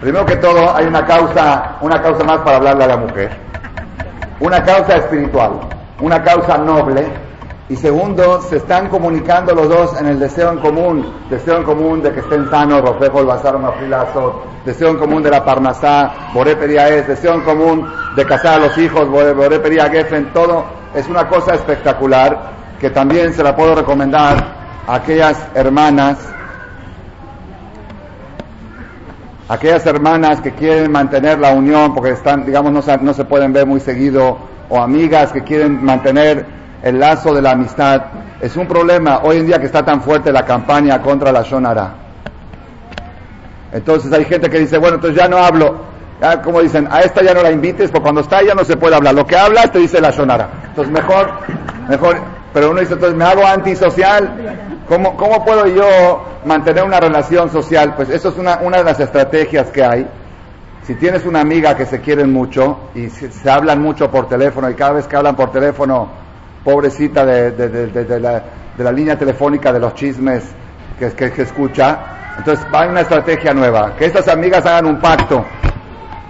[0.01, 3.31] Primero que todo, hay una causa, una causa más para hablarle a la mujer.
[4.41, 5.61] Una causa espiritual,
[6.01, 7.05] una causa noble.
[7.67, 12.03] Y segundo, se están comunicando los dos en el deseo en común, deseo en común
[12.03, 13.57] de que estén sanos, Rofejo, el Bazar,
[14.67, 18.77] deseo en común de la Parnasá, Boré es, deseo en común de casar a los
[18.77, 20.63] hijos, Boré Geffen, todo
[20.95, 24.37] es una cosa espectacular que también se la puedo recomendar
[24.87, 26.19] a aquellas hermanas
[29.49, 33.67] aquellas hermanas que quieren mantener la unión porque están, digamos, no no se pueden ver
[33.67, 38.03] muy seguido, o amigas que quieren mantener el lazo de la amistad,
[38.41, 41.95] es un problema hoy en día que está tan fuerte la campaña contra la Shonara.
[43.73, 45.95] Entonces hay gente que dice, bueno, entonces ya no hablo.
[46.21, 48.77] Ya, como dicen, a esta ya no la invites, porque cuando está ella no se
[48.77, 49.15] puede hablar.
[49.15, 50.49] Lo que hablas te dice la Shonara.
[50.69, 51.31] Entonces mejor,
[51.89, 52.19] mejor,
[52.53, 57.95] pero uno dice, entonces me hago antisocial ¿Cómo, ¿Cómo puedo yo mantener una relación social?
[57.97, 60.07] Pues eso es una, una de las estrategias que hay.
[60.83, 64.75] Si tienes una amiga que se quieren mucho y se, hablan mucho por teléfono y
[64.75, 66.09] cada vez que hablan por teléfono,
[66.65, 68.43] pobrecita de, de, de, de la,
[68.79, 70.45] la, línea telefónica de los chismes
[70.99, 75.45] que, que, escucha, entonces hay una estrategia nueva, que estas amigas hagan un pacto.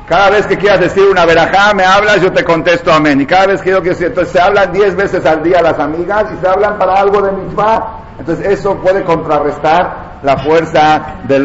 [0.07, 3.23] Cada vez que quieras decir una verajá, me hablas, yo te contesto amén.
[3.23, 5.79] Y cada vez que yo quiero decir, entonces se hablan diez veces al día las
[5.79, 11.42] amigas y se hablan para algo de mitzvah entonces eso puede contrarrestar la fuerza del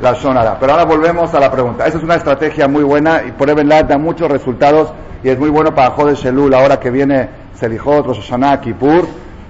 [0.00, 0.56] la sonara.
[0.58, 1.86] Pero ahora volvemos a la pregunta.
[1.86, 5.50] Esa es una estrategia muy buena y por Ebenlat da muchos resultados y es muy
[5.50, 9.06] bueno para Jode Shelul, ahora que viene Selijot, Rosh Hashanah, Kippur,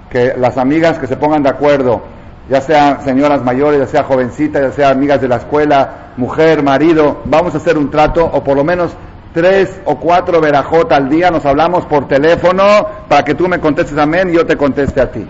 [0.08, 2.02] que las amigas que se pongan de acuerdo,
[2.48, 7.18] ya sean señoras mayores, ya sea jovencitas, ya sean amigas de la escuela, mujer, marido,
[7.24, 8.90] vamos a hacer un trato o por lo menos
[9.32, 12.64] tres o cuatro verajot al día, nos hablamos por teléfono
[13.08, 15.24] para que tú me contestes amén y yo te conteste a ti.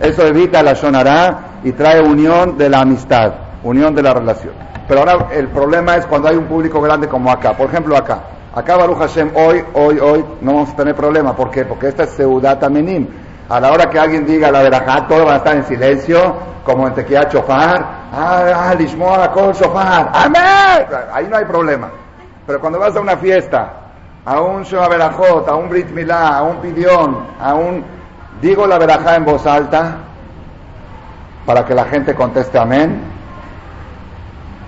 [0.00, 4.52] Eso evita la shonará y trae unión de la amistad, unión de la relación.
[4.88, 7.52] Pero ahora el problema es cuando hay un público grande como acá.
[7.52, 8.20] Por ejemplo, acá.
[8.58, 11.32] Acá Baruch Hashem, hoy, hoy, hoy, no vamos a tener problema.
[11.36, 11.64] ¿Por qué?
[11.64, 13.06] Porque esta es Seudata Menim.
[13.48, 16.88] A la hora que alguien diga la verajá, todos van a estar en silencio, como
[16.88, 17.86] en Tequía Chofar.
[18.12, 20.10] Ah, ah, con Chofar.
[20.12, 20.88] Amén.
[21.12, 21.88] Ahí no hay problema.
[22.48, 23.74] Pero cuando vas a una fiesta,
[24.24, 27.84] a un Shoah Berajot, a un Brit Milá, a un Pidión, a un
[28.42, 29.98] Digo la verajá en voz alta
[31.46, 33.02] para que la gente conteste amén.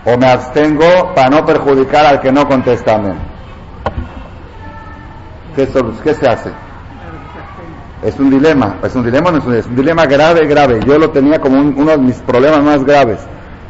[0.05, 3.30] O me abstengo para no perjudicar al que no contesta amén.
[5.55, 6.51] ¿Qué, se hace?
[8.03, 10.81] Es un dilema, es un dilema, no es un, un dilema grave, grave.
[10.87, 13.19] Yo lo tenía como uno de mis problemas más graves.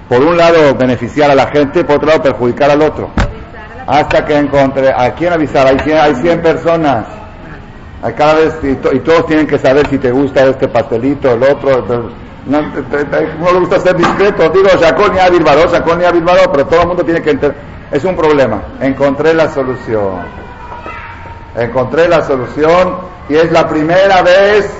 [0.08, 3.10] Por un lado beneficiar a la gente, por otro lado perjudicar al otro.
[3.86, 5.66] Hasta que encontré, ¿a quién avisar?
[5.66, 7.06] Hay 100, hay 100 personas
[8.16, 11.84] cada vez, y, todos tienen que saber si te gusta este pastelito, el otro.
[12.46, 14.48] No, le gusta ser discreto.
[14.48, 17.58] Digo, Shakol ni Bilbao, Shakol ni Bilbao, pero todo el mundo tiene que entender.
[17.92, 18.62] Es un problema.
[18.80, 20.22] Encontré la solución.
[21.56, 22.96] Encontré la solución
[23.28, 24.70] y es la primera vez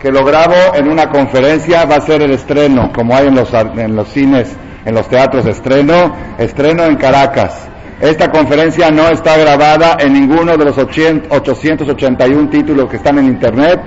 [0.00, 1.84] que lo grabo en una conferencia.
[1.84, 5.46] Va a ser el estreno, como hay en los, en los cines, en los teatros
[5.46, 6.14] estreno.
[6.38, 7.68] Estreno en Caracas.
[8.00, 13.80] Esta conferencia no está grabada en ninguno de los 881 títulos que están en Internet.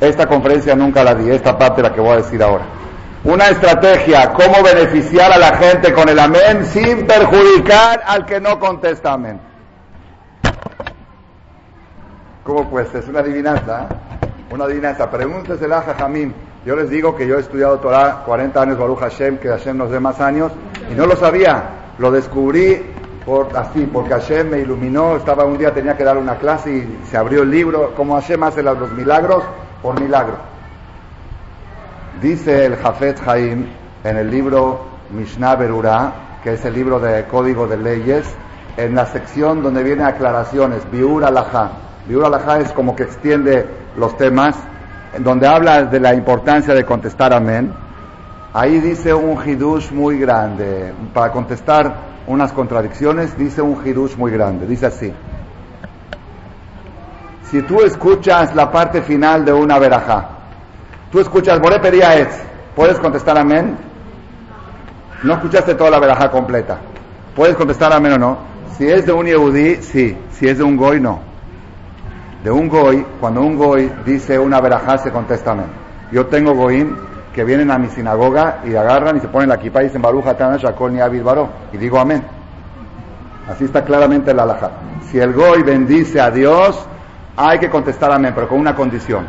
[0.00, 2.66] Esta conferencia nunca la di, esta parte la que voy a decir ahora.
[3.22, 8.58] Una estrategia, cómo beneficiar a la gente con el amén sin perjudicar al que no
[8.58, 9.53] contesta amén.
[12.44, 12.94] ¿Cómo pues?
[12.94, 14.24] Es una adivinanza, ¿eh?
[14.50, 15.10] una adivinanza.
[15.10, 16.34] Pregúntesela a Jajamín.
[16.66, 19.90] Yo les digo que yo he estudiado Torah 40 años, Baruch Hashem, que Hashem nos
[19.90, 20.52] dé más años,
[20.90, 21.62] y no lo sabía.
[21.98, 22.82] Lo descubrí
[23.24, 27.06] por, así, porque Hashem me iluminó, estaba un día, tenía que dar una clase y
[27.10, 29.42] se abrió el libro, como Hashem hace los milagros,
[29.80, 30.36] por milagro.
[32.20, 33.66] Dice el Jafet Haim
[34.04, 34.80] en el libro
[35.10, 38.26] Mishnah Berurah, que es el libro de código de leyes,
[38.76, 41.70] en la sección donde viene aclaraciones, Biur Alajá.
[42.06, 44.56] Biur Alajá es como que extiende los temas,
[45.18, 47.72] donde habla de la importancia de contestar amén.
[48.52, 51.94] Ahí dice un hidush muy grande, para contestar
[52.26, 54.66] unas contradicciones, dice un hidush muy grande.
[54.66, 55.12] Dice así:
[57.50, 60.28] Si tú escuchas la parte final de una verajá,
[61.10, 61.80] tú escuchas Boré
[62.20, 62.28] es,
[62.76, 63.78] ¿puedes contestar amén?
[65.22, 66.78] No escuchaste toda la verajá completa.
[67.34, 68.38] ¿Puedes contestar amén o no?
[68.76, 70.16] Si es de un Yehudí, sí.
[70.32, 71.33] Si es de un Goy, no.
[72.44, 75.64] De un Goy, cuando un Goy dice una verajá, se contesta amén.
[76.12, 76.94] Yo tengo Goim
[77.32, 80.26] que vienen a mi sinagoga y agarran y se ponen la kippah y dicen Baruch
[80.26, 81.00] Atana Shakol ni
[81.72, 82.22] Y digo amén.
[83.48, 84.72] Así está claramente la alhaja.
[85.10, 86.86] Si el goy bendice a Dios,
[87.34, 89.26] hay que contestar amén, pero con una condición.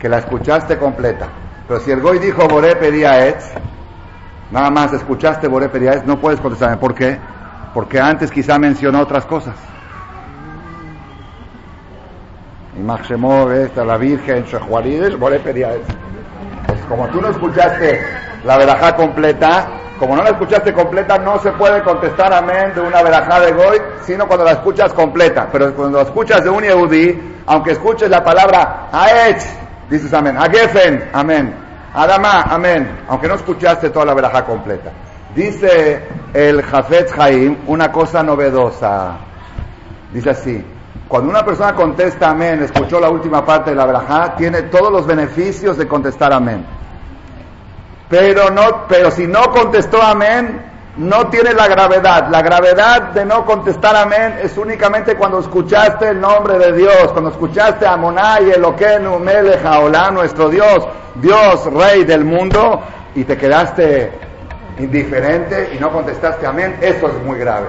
[0.00, 1.28] Que la escuchaste completa.
[1.68, 3.36] Pero si el Goy dijo Boré pedía
[4.50, 6.76] nada más escuchaste Boré pedía no puedes contestarme.
[6.76, 7.20] ¿Por qué?
[7.72, 9.54] Porque antes quizá mencionó otras cosas.
[12.76, 15.70] Y Maxemó, esta, la Virgen, Shehuarides, Boré pedía
[16.66, 18.00] pues como tú no escuchaste
[18.44, 23.02] la verajá completa, como no la escuchaste completa, no se puede contestar amén de una
[23.02, 25.48] verajá de Goy, sino cuando la escuchas completa.
[25.52, 29.46] Pero cuando la escuchas de un Yehudi, aunque escuches la palabra Aetz,
[29.90, 30.36] dices amén.
[30.36, 31.54] Agefen, amén.
[31.94, 33.04] Adama, amén.
[33.08, 34.90] Aunque no escuchaste toda la verajá completa.
[35.34, 36.02] Dice
[36.34, 39.18] el Jafet Haim una cosa novedosa.
[40.12, 40.64] Dice así.
[41.12, 45.06] Cuando una persona contesta amén, escuchó la última parte de la verajá, tiene todos los
[45.06, 46.64] beneficios de contestar amén.
[48.08, 50.62] Pero, no, pero si no contestó amén,
[50.96, 52.28] no tiene la gravedad.
[52.30, 57.28] La gravedad de no contestar amén es únicamente cuando escuchaste el nombre de Dios, cuando
[57.28, 62.80] escuchaste a Monay, Eloquenu, Melech, Haolá, nuestro Dios, Dios, Rey del mundo,
[63.14, 64.12] y te quedaste
[64.78, 67.66] indiferente y no contestaste amén, eso es muy grave.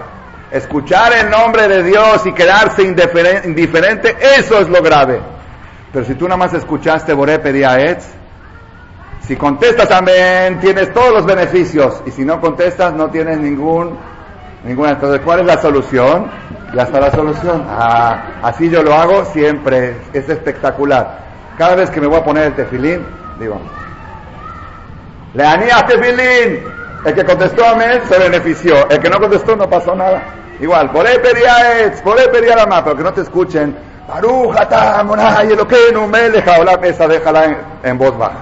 [0.53, 5.19] Escuchar el nombre de Dios y quedarse indiferente, eso es lo grave.
[5.91, 8.05] Pero si tú nada más escuchaste Boré Etz,
[9.21, 12.03] si contestas amén, tienes todos los beneficios.
[12.05, 13.97] Y si no contestas, no tienes ningún,
[14.63, 14.91] ninguna.
[14.91, 16.29] Entonces, ¿cuál es la solución?
[16.75, 17.65] Ya está la solución.
[17.67, 19.95] Ah, así yo lo hago siempre.
[20.13, 21.17] Es espectacular.
[21.57, 23.03] Cada vez que me voy a poner el tefilín,
[23.39, 23.59] digo,
[25.33, 26.63] Leanía tefilín.
[27.05, 28.87] El que contestó amén se benefició.
[28.87, 30.42] El que no contestó no pasó nada.
[30.59, 31.19] Igual, por es,
[32.01, 32.17] por
[32.67, 33.75] mapa, pero que no te escuchen.
[35.43, 38.39] y lo que no me deja la mesa, déjala en, voz baja.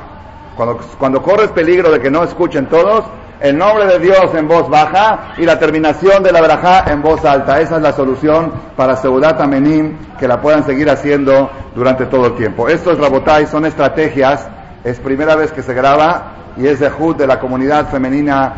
[0.56, 3.06] Cuando, cuando corres peligro de que no escuchen todos,
[3.42, 7.26] el nombre de Dios en voz baja y la terminación de la braja en voz
[7.26, 7.60] alta.
[7.60, 12.36] Esa es la solución para Seudat Amenim, que la puedan seguir haciendo durante todo el
[12.36, 12.68] tiempo.
[12.68, 14.48] Esto es Rabotai, son estrategias.
[14.84, 18.54] Es primera vez que se graba y es de HUD, de la comunidad femenina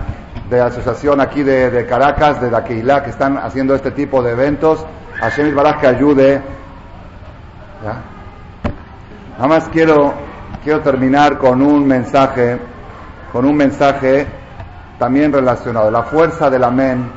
[0.54, 4.86] de asociación aquí de, Caracas, de la que están haciendo este tipo de eventos.
[5.20, 6.42] Hashem Baraj que ayude.
[9.34, 10.14] Nada más quiero,
[10.64, 12.60] quiero terminar con un mensaje,
[13.32, 14.28] con un mensaje
[15.00, 15.90] también relacionado.
[15.90, 17.10] La fuerza del amén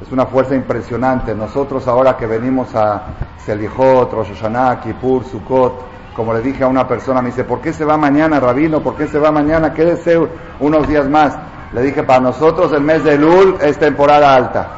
[0.00, 1.34] es una fuerza impresionante.
[1.34, 3.02] Nosotros ahora que venimos a
[3.44, 5.84] Selijot, Rosh Hashanah, Kippur, Sukkot,
[6.16, 8.80] como le dije a una persona, me dice, ¿por qué se va mañana, Rabino?
[8.80, 9.74] ¿Por qué se va mañana?
[9.74, 10.18] Quédese
[10.58, 11.36] unos días más.
[11.72, 14.68] Le dije, para nosotros el mes de Lul es temporada alta.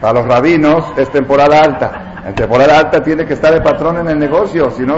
[0.00, 2.04] Para los rabinos es temporada alta.
[2.26, 4.96] En temporada alta tiene que estar el patrón en el negocio, si no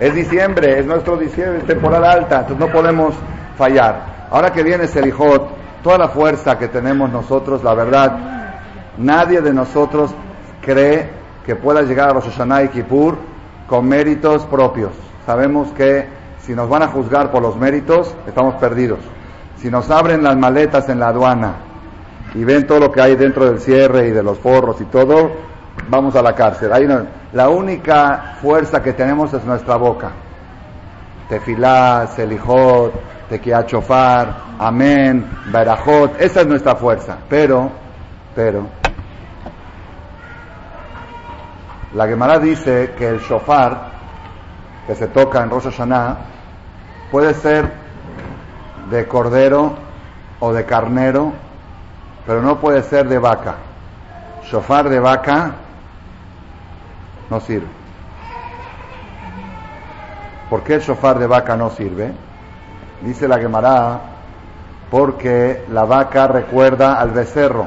[0.00, 3.14] es diciembre, es nuestro diciembre, es temporada alta, entonces no podemos
[3.56, 4.26] fallar.
[4.30, 5.48] Ahora que viene Selijot,
[5.82, 8.18] toda la fuerza que tenemos nosotros, la verdad,
[8.98, 10.10] nadie de nosotros
[10.60, 11.08] cree
[11.44, 13.16] que pueda llegar a Rosh Hashanah y Kippur
[13.68, 14.90] con méritos propios.
[15.24, 16.06] Sabemos que
[16.46, 19.00] si nos van a juzgar por los méritos, estamos perdidos.
[19.56, 21.54] Si nos abren las maletas en la aduana
[22.34, 25.32] y ven todo lo que hay dentro del cierre y de los forros y todo,
[25.88, 26.70] vamos a la cárcel.
[27.32, 30.12] la única fuerza que tenemos es nuestra boca.
[31.28, 32.92] Tefilá, Selijot,
[33.28, 37.18] Tequiachofar, Amén, Berajot, esa es nuestra fuerza.
[37.28, 37.70] Pero,
[38.36, 38.66] pero,
[41.92, 43.95] la Gemara dice que el shofar
[44.86, 46.16] que se toca en Rosh Hashanah
[47.10, 47.72] Puede ser
[48.90, 49.74] de cordero
[50.40, 51.32] o de carnero,
[52.26, 53.54] pero no puede ser de vaca.
[54.44, 55.52] Shofar de vaca
[57.30, 57.68] no sirve.
[60.50, 62.12] ¿Por qué el shofar de vaca no sirve?
[63.02, 64.00] Dice la Gemara,
[64.90, 67.66] porque la vaca recuerda al becerro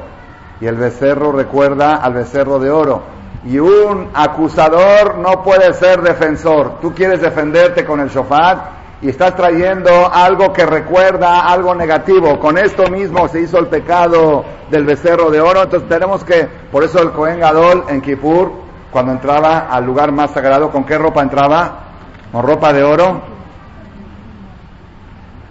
[0.61, 3.18] y el becerro recuerda al becerro de oro.
[3.45, 6.79] Y un acusador no puede ser defensor.
[6.81, 12.37] Tú quieres defenderte con el shofar, y estás trayendo algo que recuerda algo negativo.
[12.39, 15.63] Con esto mismo se hizo el pecado del becerro de oro.
[15.63, 18.51] Entonces tenemos que, por eso el Cohen Gadol en Kippur,
[18.91, 21.79] cuando entraba al lugar más sagrado, ¿con qué ropa entraba?
[22.31, 23.21] ¿Con ropa de oro?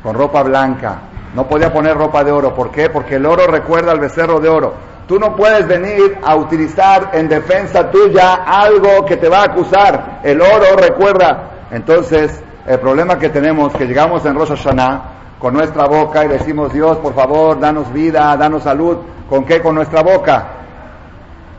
[0.02, 0.98] Con ropa blanca.
[1.34, 2.54] No podía poner ropa de oro.
[2.54, 2.90] ¿Por qué?
[2.90, 4.74] Porque el oro recuerda al becerro de oro.
[5.08, 10.20] Tú no puedes venir a utilizar en defensa tuya algo que te va a acusar.
[10.22, 11.48] El oro recuerda.
[11.70, 15.02] Entonces, el problema que tenemos que llegamos en Rosh Hashanah
[15.38, 18.98] con nuestra boca y decimos, Dios, por favor, danos vida, danos salud.
[19.30, 19.62] ¿Con qué?
[19.62, 20.46] Con nuestra boca.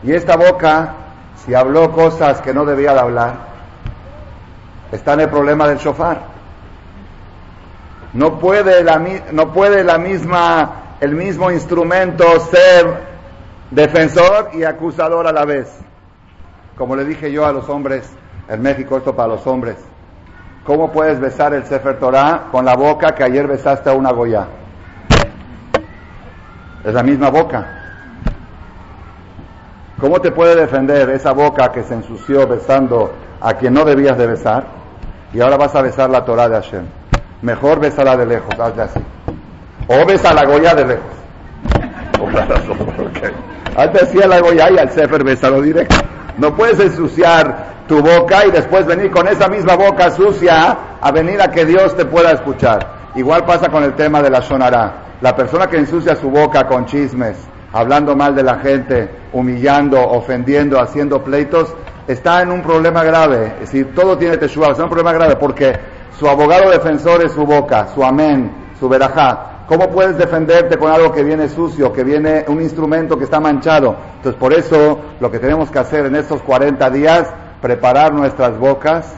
[0.03, 0.93] Y esta boca,
[1.43, 3.33] si habló cosas que no debía de hablar,
[4.91, 6.19] está en el problema del shofar.
[8.13, 13.08] No puede la, no puede la misma, el mismo instrumento ser
[13.71, 15.79] defensor y acusador a la vez.
[16.77, 18.09] Como le dije yo a los hombres
[18.47, 19.77] en México, esto para los hombres
[20.69, 24.45] ¿Cómo puedes besar el Sefer Torah con la boca que ayer besaste a una Goya?
[26.83, 27.65] Es la misma boca.
[29.99, 33.11] ¿Cómo te puede defender esa boca que se ensució besando
[33.41, 34.65] a quien no debías de besar?
[35.33, 36.85] Y ahora vas a besar la Torah de Hashem.
[37.41, 38.99] Mejor besala de lejos, hazle así.
[39.87, 41.15] O besa la Goya de lejos.
[43.75, 45.95] La Goya y al Sefer besalo directo.
[46.37, 51.41] No puedes ensuciar tu boca y después venir con esa misma boca sucia a venir
[51.41, 53.11] a que Dios te pueda escuchar.
[53.15, 55.17] Igual pasa con el tema de la sonará.
[55.21, 57.37] La persona que ensucia su boca con chismes,
[57.73, 61.73] hablando mal de la gente, humillando, ofendiendo, haciendo pleitos,
[62.07, 63.53] está en un problema grave.
[63.55, 65.77] Es decir, todo tiene teshuva, es un problema grave porque
[66.17, 69.58] su abogado defensor es su boca, su amén, su verajá.
[69.69, 73.95] ¿Cómo puedes defenderte con algo que viene sucio, que viene un instrumento que está manchado?
[74.15, 79.13] Entonces, por eso, lo que tenemos que hacer en estos 40 días, preparar nuestras bocas.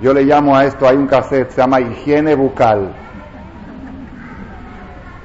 [0.00, 2.94] Yo le llamo a esto, hay un cassette, se llama higiene bucal.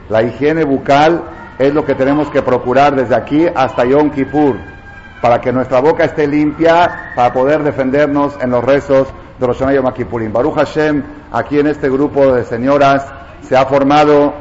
[0.10, 1.24] La higiene bucal
[1.58, 4.58] es lo que tenemos que procurar desde aquí hasta Yom Kippur,
[5.22, 9.08] para que nuestra boca esté limpia, para poder defendernos en los rezos
[9.40, 10.34] de Hashanah Yom Kippurim.
[10.34, 13.06] Baruch Hashem, aquí en este grupo de señoras,
[13.42, 14.34] se ha formado,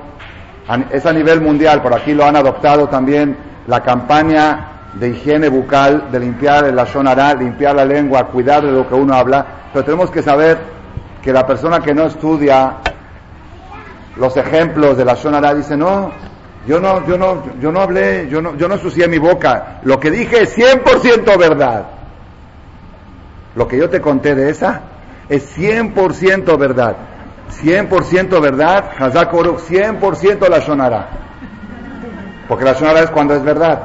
[0.91, 3.37] es a nivel mundial, por aquí lo han adoptado también,
[3.67, 8.89] la campaña de higiene bucal, de limpiar el shonara, limpiar la lengua, cuidar de lo
[8.89, 10.59] que uno habla, pero tenemos que saber
[11.23, 12.79] que la persona que no estudia
[14.17, 16.13] los ejemplos de la Shonara, dice, no,
[16.67, 19.81] yo no, yo no, yo no hablé, yo no, yo no sucié mi boca.
[19.83, 21.87] Lo que dije es 100% verdad.
[23.57, 24.83] Lo que yo te conté de esa
[25.29, 26.97] es 100% verdad.
[27.51, 31.09] 100% verdad, Hazak 100% la Shonara.
[32.49, 33.81] Porque la Shonara es cuando es verdad.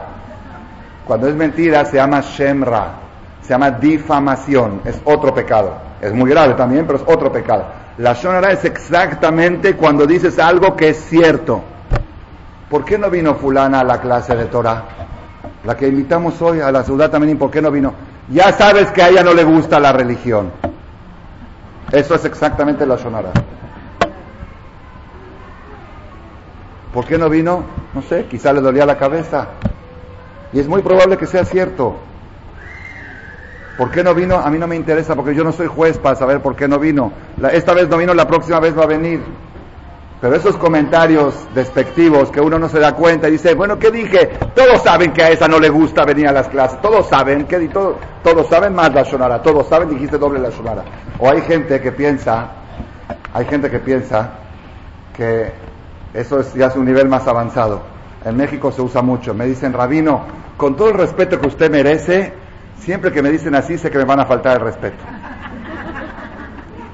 [1.05, 2.87] Cuando es mentira se llama Shemra,
[3.41, 5.77] se llama difamación, es otro pecado.
[6.01, 7.65] Es muy grave también, pero es otro pecado.
[7.97, 11.61] La Shonara es exactamente cuando dices algo que es cierto.
[12.69, 14.83] ¿Por qué no vino fulana a la clase de Torah?
[15.63, 17.93] La que invitamos hoy a la ciudad también, ¿por qué no vino?
[18.29, 20.51] Ya sabes que a ella no le gusta la religión.
[21.91, 23.31] Eso es exactamente la Shonara.
[26.95, 27.61] ¿Por qué no vino?
[27.93, 29.49] No sé, quizá le dolía la cabeza.
[30.53, 31.97] Y es muy probable que sea cierto.
[33.77, 34.37] ¿Por qué no vino?
[34.37, 36.79] A mí no me interesa porque yo no soy juez para saber por qué no
[36.79, 37.11] vino.
[37.51, 39.21] esta vez no vino, la próxima vez va a venir.
[40.21, 44.27] Pero esos comentarios despectivos que uno no se da cuenta y dice, bueno, ¿qué dije?
[44.55, 46.81] Todos saben que a esa no le gusta venir a las clases.
[46.81, 49.43] Todos saben, ¿qué todos, todos saben más la sonara.
[49.43, 50.85] Todos saben, dijiste doble la sonara.
[51.19, 52.51] O hay gente que piensa,
[53.33, 54.29] hay gente que piensa
[55.13, 55.64] que
[56.15, 57.81] eso es, ya es un nivel más avanzado.
[58.23, 59.33] En México se usa mucho.
[59.33, 60.23] Me dicen, Rabino,
[60.57, 62.33] con todo el respeto que usted merece,
[62.85, 65.03] Siempre que me dicen así, sé que me van a faltar el respeto.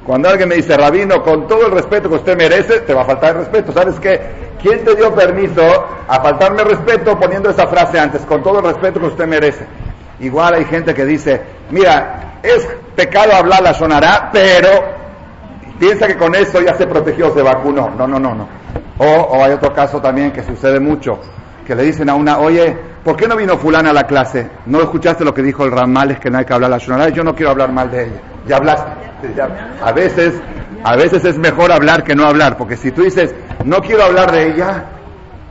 [0.05, 3.05] Cuando alguien me dice, Rabino, con todo el respeto que usted merece, te va a
[3.05, 3.72] faltar el respeto.
[3.74, 4.22] ¿Sabes qué?
[4.61, 5.61] ¿Quién te dio permiso
[6.07, 9.65] a faltarme respeto poniendo esa frase antes, con todo el respeto que usted merece?
[10.22, 11.41] Igual hay gente que dice,
[11.72, 14.69] mira, es pecado hablar la sonará, pero
[15.78, 17.89] piensa que con eso ya se protegió, se vacunó.
[17.89, 18.47] No, no, no, no.
[19.02, 21.20] O, o hay otro caso también que sucede mucho,
[21.66, 24.47] que le dicen a una, oye, ¿por qué no vino fulana a la clase?
[24.68, 26.12] ¿No escuchaste lo que dijo el Ramal?
[26.12, 27.10] Es que no hay que hablar la Shonara.
[27.10, 28.22] Yo no quiero hablar mal de ella.
[28.45, 28.91] Ya hablaste.
[29.84, 30.39] a veces,
[30.84, 33.34] a veces es mejor hablar que no hablar, porque si tú dices,
[33.66, 34.86] no quiero hablar de ella,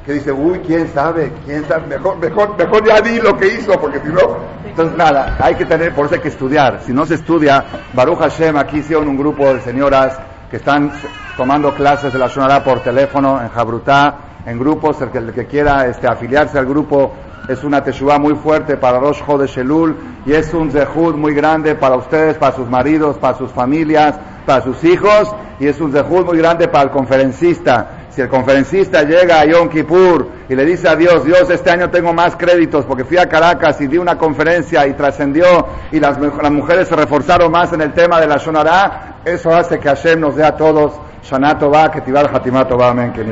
[0.07, 3.73] que dice, uy, quién sabe, quién sabe, mejor, mejor, mejor ya di lo que hizo,
[3.81, 6.81] porque si no, entonces nada, hay que tener, por eso hay que estudiar.
[6.87, 10.21] Si no se estudia, Baruch Hashem, aquí hicieron un grupo de señoras
[10.51, 10.91] que están
[11.37, 15.47] tomando clases de la Shonara por teléfono en Jabrutá, en grupos, el que, el que
[15.47, 17.13] quiera este, afiliarse al grupo
[17.49, 19.97] es una teshuva muy fuerte para Rosh de Shelul
[20.27, 24.63] y es un zehud muy grande para ustedes, para sus maridos, para sus familias, para
[24.63, 28.07] sus hijos y es un zehud muy grande para el conferencista.
[28.11, 31.91] Si el conferencista llega a Yom Kippur y le dice a Dios, Dios, este año
[31.91, 35.45] tengo más créditos porque fui a Caracas y di una conferencia y trascendió
[35.93, 39.79] y las, las, mujeres se reforzaron más en el tema de la Shonará, eso hace
[39.79, 43.23] que Hashem nos dé a todos Shanato va, que Tibar Hatimato va, amén, que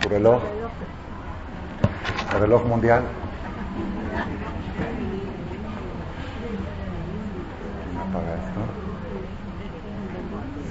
[0.00, 0.40] tu reloj,
[2.34, 3.02] el reloj mundial.
[8.00, 8.60] Apaga esto.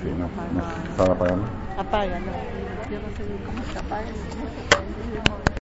[0.02, 1.48] Sí, no, no, ¿estaba apagando?
[1.78, 2.32] Apaga, no.
[2.90, 4.65] Yo no sé cómo se apaga.